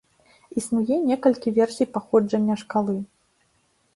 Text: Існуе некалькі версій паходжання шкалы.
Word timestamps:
Існуе 0.59 0.95
некалькі 1.09 1.53
версій 1.59 1.87
паходжання 1.97 2.55
шкалы. 2.61 2.97